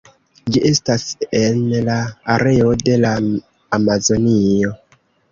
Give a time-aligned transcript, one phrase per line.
[0.53, 1.03] Ĝi estas
[1.39, 1.97] en la
[2.35, 3.11] areo de la
[3.79, 4.73] Amazonio.